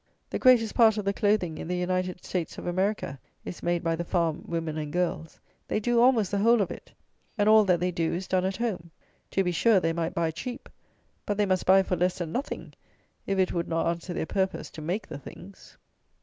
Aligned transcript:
The 0.31 0.39
greatest 0.39 0.73
part 0.73 0.97
of 0.97 1.05
the 1.05 1.13
clothing 1.13 1.59
in 1.59 1.67
the 1.67 1.77
United 1.77 2.25
States 2.25 2.57
of 2.57 2.65
America 2.65 3.19
is 3.45 3.61
made 3.61 3.83
by 3.83 3.95
the 3.95 4.03
farm 4.03 4.41
women 4.47 4.75
and 4.75 4.91
girls. 4.91 5.39
They 5.67 5.79
do 5.79 6.01
almost 6.01 6.31
the 6.31 6.39
whole 6.39 6.59
of 6.59 6.71
it; 6.71 6.91
and 7.37 7.47
all 7.47 7.65
that 7.65 7.79
they 7.79 7.91
do 7.91 8.11
is 8.11 8.27
done 8.27 8.43
at 8.43 8.57
home. 8.57 8.89
To 9.29 9.43
be 9.43 9.51
sure, 9.51 9.79
they 9.79 9.93
might 9.93 10.15
buy 10.15 10.31
cheap; 10.31 10.69
but 11.23 11.37
they 11.37 11.45
must 11.45 11.67
buy 11.67 11.83
for 11.83 11.97
less 11.97 12.17
than 12.17 12.31
nothing, 12.31 12.73
if 13.27 13.37
it 13.37 13.53
would 13.53 13.67
not 13.67 13.85
answer 13.85 14.11
their 14.11 14.25
purpose 14.25 14.71
to 14.71 14.81
make 14.81 15.05
the 15.05 15.19
things. 15.19 15.77